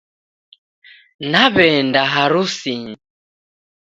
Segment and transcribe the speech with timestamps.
[1.31, 2.95] Naw'enda harusinyi